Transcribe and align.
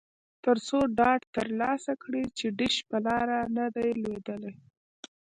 ترڅو 0.43 0.79
ډاډ 0.97 1.21
ترلاسه 1.35 1.91
کړي 2.03 2.23
چې 2.37 2.45
ډیش 2.59 2.75
په 2.89 2.97
لاره 3.07 3.39
نه 3.57 3.65
دی 3.75 3.89
لویدلی 4.01 4.53